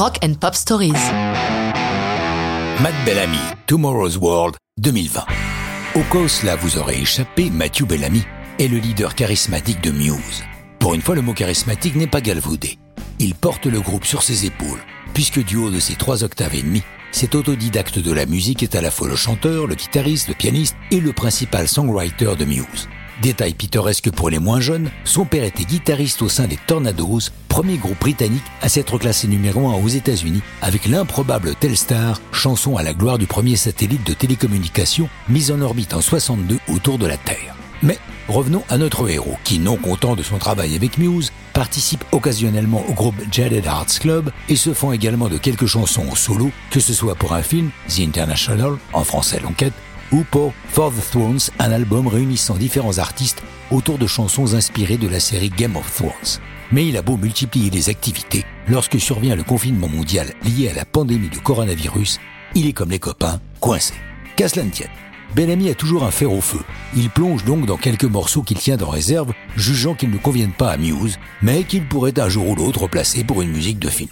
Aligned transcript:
Rock 0.00 0.16
and 0.24 0.32
Pop 0.40 0.54
Stories. 0.54 0.94
Matt 2.80 2.94
Bellamy, 3.04 3.36
Tomorrow's 3.66 4.16
World 4.16 4.56
2020. 4.78 5.26
Au 5.94 6.00
cas 6.10 6.18
où 6.20 6.26
cela 6.26 6.56
vous 6.56 6.78
aurait 6.78 6.98
échappé, 6.98 7.50
Matthew 7.50 7.82
Bellamy 7.82 8.22
est 8.58 8.68
le 8.68 8.78
leader 8.78 9.14
charismatique 9.14 9.82
de 9.82 9.90
Muse. 9.90 10.42
Pour 10.78 10.94
une 10.94 11.02
fois, 11.02 11.14
le 11.14 11.20
mot 11.20 11.34
charismatique 11.34 11.96
n'est 11.96 12.06
pas 12.06 12.22
galvaudé. 12.22 12.78
Il 13.18 13.34
porte 13.34 13.66
le 13.66 13.82
groupe 13.82 14.06
sur 14.06 14.22
ses 14.22 14.46
épaules, 14.46 14.80
puisque 15.12 15.44
du 15.44 15.56
haut 15.56 15.70
de 15.70 15.80
ses 15.80 15.96
trois 15.96 16.24
octaves 16.24 16.54
et 16.54 16.62
demi, 16.62 16.82
cet 17.12 17.34
autodidacte 17.34 17.98
de 17.98 18.12
la 18.12 18.24
musique 18.24 18.62
est 18.62 18.76
à 18.76 18.80
la 18.80 18.90
fois 18.90 19.06
le 19.06 19.16
chanteur, 19.16 19.66
le 19.66 19.74
guitariste, 19.74 20.28
le 20.28 20.34
pianiste 20.34 20.76
et 20.90 21.00
le 21.00 21.12
principal 21.12 21.68
songwriter 21.68 22.36
de 22.38 22.46
Muse. 22.46 22.88
Détail 23.22 23.52
pittoresque 23.52 24.10
pour 24.10 24.30
les 24.30 24.38
moins 24.38 24.60
jeunes, 24.60 24.90
son 25.04 25.26
père 25.26 25.44
était 25.44 25.64
guitariste 25.64 26.22
au 26.22 26.30
sein 26.30 26.46
des 26.46 26.56
Tornadoes, 26.56 27.20
premier 27.48 27.76
groupe 27.76 28.00
britannique 28.00 28.42
à 28.62 28.70
s'être 28.70 28.96
classé 28.96 29.28
numéro 29.28 29.68
1 29.68 29.74
aux 29.74 29.88
États-Unis 29.88 30.40
avec 30.62 30.86
l'improbable 30.86 31.54
Telstar, 31.54 32.18
chanson 32.32 32.78
à 32.78 32.82
la 32.82 32.94
gloire 32.94 33.18
du 33.18 33.26
premier 33.26 33.56
satellite 33.56 34.06
de 34.06 34.14
télécommunication 34.14 35.10
mis 35.28 35.50
en 35.50 35.60
orbite 35.60 35.92
en 35.92 36.00
62 36.00 36.58
autour 36.68 36.96
de 36.96 37.06
la 37.06 37.18
Terre. 37.18 37.54
Mais 37.82 37.98
revenons 38.28 38.62
à 38.70 38.78
notre 38.78 39.06
héros, 39.10 39.36
qui, 39.44 39.58
non 39.58 39.76
content 39.76 40.16
de 40.16 40.22
son 40.22 40.38
travail 40.38 40.74
avec 40.74 40.96
Muse, 40.96 41.30
participe 41.52 42.04
occasionnellement 42.12 42.84
au 42.88 42.94
groupe 42.94 43.16
Jaded 43.30 43.66
Hearts 43.66 43.98
Club 44.00 44.30
et 44.48 44.56
se 44.56 44.72
font 44.72 44.92
également 44.92 45.28
de 45.28 45.36
quelques 45.36 45.66
chansons 45.66 46.08
en 46.10 46.14
solo, 46.14 46.50
que 46.70 46.80
ce 46.80 46.94
soit 46.94 47.16
pour 47.16 47.34
un 47.34 47.42
film, 47.42 47.70
The 47.88 48.00
International, 48.00 48.78
en 48.94 49.04
français 49.04 49.40
l'enquête, 49.42 49.74
ou 50.12 50.24
pour 50.30 50.52
For 50.68 50.92
the 50.92 51.10
Thrones, 51.10 51.40
un 51.58 51.72
album 51.72 52.06
réunissant 52.06 52.56
différents 52.56 52.98
artistes 52.98 53.42
autour 53.70 53.98
de 53.98 54.06
chansons 54.06 54.54
inspirées 54.54 54.96
de 54.96 55.08
la 55.08 55.20
série 55.20 55.50
Game 55.50 55.76
of 55.76 55.94
Thrones. 55.94 56.40
Mais 56.72 56.86
il 56.86 56.96
a 56.96 57.02
beau 57.02 57.16
multiplier 57.16 57.70
les 57.70 57.88
activités, 57.88 58.44
lorsque 58.68 59.00
survient 59.00 59.36
le 59.36 59.42
confinement 59.42 59.88
mondial 59.88 60.32
lié 60.44 60.68
à 60.68 60.74
la 60.74 60.84
pandémie 60.84 61.28
du 61.28 61.40
coronavirus, 61.40 62.20
il 62.54 62.66
est 62.66 62.72
comme 62.72 62.90
les 62.90 62.98
copains, 62.98 63.40
coincé. 63.60 63.94
Qu'à 64.36 64.48
cela 64.48 64.64
ne 64.64 64.70
tienne. 64.70 64.88
A 65.36 65.74
toujours 65.74 66.04
un 66.04 66.10
fer 66.10 66.32
au 66.32 66.40
feu. 66.40 66.60
Il 66.96 67.08
plonge 67.08 67.44
donc 67.44 67.64
dans 67.64 67.76
quelques 67.76 68.04
morceaux 68.04 68.42
qu'il 68.42 68.58
tient 68.58 68.80
en 68.80 68.88
réserve, 68.88 69.32
jugeant 69.56 69.94
qu'ils 69.94 70.10
ne 70.10 70.18
conviennent 70.18 70.52
pas 70.52 70.70
à 70.70 70.76
Muse, 70.76 71.18
mais 71.40 71.62
qu'il 71.62 71.86
pourrait 71.86 72.18
un 72.18 72.28
jour 72.28 72.48
ou 72.48 72.56
l'autre 72.56 72.88
placer 72.88 73.22
pour 73.22 73.42
une 73.42 73.50
musique 73.50 73.78
de 73.78 73.88
film. 73.88 74.10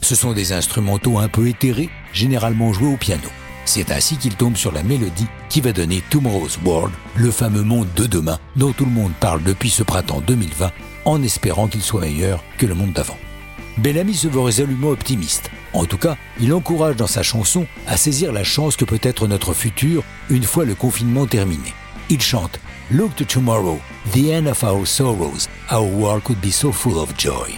Ce 0.00 0.14
sont 0.14 0.32
des 0.32 0.52
instrumentaux 0.52 1.18
un 1.18 1.28
peu 1.28 1.48
éthérés, 1.48 1.90
généralement 2.12 2.72
joués 2.72 2.92
au 2.92 2.96
piano. 2.96 3.28
C'est 3.76 3.92
ainsi 3.92 4.16
qu'il 4.16 4.34
tombe 4.34 4.56
sur 4.56 4.72
la 4.72 4.82
mélodie 4.82 5.26
qui 5.50 5.60
va 5.60 5.70
donner 5.70 6.02
Tomorrow's 6.08 6.58
World, 6.64 6.94
le 7.14 7.30
fameux 7.30 7.60
monde 7.60 7.88
de 7.94 8.06
demain 8.06 8.38
dont 8.56 8.72
tout 8.72 8.86
le 8.86 8.90
monde 8.90 9.12
parle 9.20 9.42
depuis 9.42 9.68
ce 9.68 9.82
printemps 9.82 10.22
2020, 10.26 10.72
en 11.04 11.22
espérant 11.22 11.68
qu'il 11.68 11.82
soit 11.82 12.00
meilleur 12.00 12.42
que 12.56 12.64
le 12.64 12.74
monde 12.74 12.94
d'avant. 12.94 13.18
Bellamy 13.76 14.14
se 14.14 14.28
veut 14.28 14.40
résolument 14.40 14.88
optimiste. 14.88 15.50
En 15.74 15.84
tout 15.84 15.98
cas, 15.98 16.16
il 16.40 16.54
encourage 16.54 16.96
dans 16.96 17.06
sa 17.06 17.22
chanson 17.22 17.66
à 17.86 17.98
saisir 17.98 18.32
la 18.32 18.44
chance 18.44 18.76
que 18.76 18.86
peut 18.86 18.98
être 19.02 19.28
notre 19.28 19.52
futur 19.52 20.04
une 20.30 20.44
fois 20.44 20.64
le 20.64 20.74
confinement 20.74 21.26
terminé. 21.26 21.74
Il 22.08 22.22
chante 22.22 22.58
Look 22.90 23.14
to 23.16 23.26
tomorrow, 23.26 23.78
the 24.14 24.32
end 24.32 24.46
of 24.46 24.64
our 24.64 24.86
sorrows, 24.86 25.50
our 25.70 25.86
world 25.86 26.24
could 26.24 26.40
be 26.40 26.50
so 26.50 26.72
full 26.72 26.98
of 26.98 27.12
joy. 27.18 27.52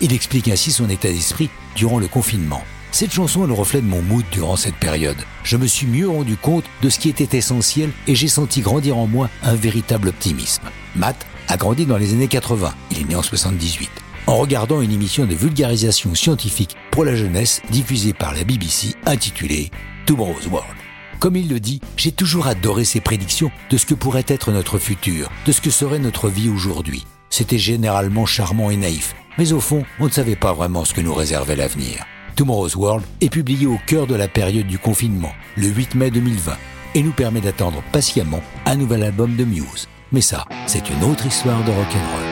Il 0.00 0.12
explique 0.12 0.48
ainsi 0.48 0.72
son 0.72 0.90
état 0.90 1.12
d'esprit 1.12 1.48
durant 1.76 2.00
le 2.00 2.08
confinement. 2.08 2.64
Cette 2.92 3.12
chanson 3.12 3.44
est 3.44 3.48
le 3.48 3.52
reflet 3.52 3.80
de 3.80 3.86
mon 3.86 4.02
mood 4.02 4.24
durant 4.32 4.56
cette 4.56 4.74
période. 4.74 5.16
Je 5.44 5.56
me 5.56 5.66
suis 5.66 5.86
mieux 5.86 6.08
rendu 6.08 6.36
compte 6.36 6.64
de 6.82 6.88
ce 6.88 6.98
qui 6.98 7.08
était 7.08 7.38
essentiel 7.38 7.90
et 8.06 8.14
j'ai 8.14 8.28
senti 8.28 8.60
grandir 8.60 8.96
en 8.96 9.06
moi 9.06 9.30
un 9.42 9.54
véritable 9.54 10.08
optimisme. 10.08 10.64
Matt 10.96 11.26
a 11.48 11.56
grandi 11.56 11.86
dans 11.86 11.98
les 11.98 12.12
années 12.12 12.28
80, 12.28 12.74
il 12.90 13.00
est 13.00 13.04
né 13.04 13.14
en 13.14 13.22
78 13.22 13.90
en 14.26 14.36
regardant 14.36 14.80
une 14.80 14.92
émission 14.92 15.26
de 15.26 15.34
vulgarisation 15.34 16.14
scientifique 16.14 16.76
pour 16.92 17.04
la 17.04 17.16
jeunesse 17.16 17.62
diffusée 17.70 18.12
par 18.12 18.32
la 18.32 18.44
BBC 18.44 18.94
intitulée 19.04 19.70
Tomorrow's 20.06 20.46
World. 20.46 20.76
Comme 21.18 21.36
il 21.36 21.48
le 21.48 21.58
dit, 21.58 21.80
j'ai 21.96 22.12
toujours 22.12 22.46
adoré 22.46 22.84
ses 22.84 23.00
prédictions 23.00 23.50
de 23.70 23.76
ce 23.76 23.86
que 23.86 23.94
pourrait 23.94 24.24
être 24.28 24.52
notre 24.52 24.78
futur, 24.78 25.30
de 25.46 25.52
ce 25.52 25.60
que 25.60 25.70
serait 25.70 25.98
notre 25.98 26.28
vie 26.28 26.48
aujourd'hui. 26.48 27.04
C'était 27.28 27.58
généralement 27.58 28.24
charmant 28.24 28.70
et 28.70 28.76
naïf, 28.76 29.16
mais 29.36 29.52
au 29.52 29.60
fond, 29.60 29.84
on 29.98 30.06
ne 30.06 30.10
savait 30.10 30.36
pas 30.36 30.52
vraiment 30.52 30.84
ce 30.84 30.94
que 30.94 31.00
nous 31.00 31.14
réservait 31.14 31.56
l'avenir. 31.56 32.06
Tomorrow's 32.40 32.74
World 32.74 33.04
est 33.20 33.28
publié 33.28 33.66
au 33.66 33.76
cœur 33.86 34.06
de 34.06 34.14
la 34.14 34.26
période 34.26 34.66
du 34.66 34.78
confinement, 34.78 35.32
le 35.58 35.66
8 35.66 35.94
mai 35.94 36.10
2020, 36.10 36.56
et 36.94 37.02
nous 37.02 37.12
permet 37.12 37.42
d'attendre 37.42 37.82
patiemment 37.92 38.40
un 38.64 38.76
nouvel 38.76 39.02
album 39.02 39.36
de 39.36 39.44
Muse. 39.44 39.88
Mais 40.10 40.22
ça, 40.22 40.46
c'est 40.66 40.88
une 40.88 41.04
autre 41.04 41.26
histoire 41.26 41.62
de 41.64 41.70
rock'n'roll. 41.70 42.29